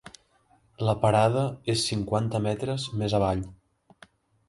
[0.87, 1.45] La parada
[1.75, 3.49] és cinquanta metres més avall.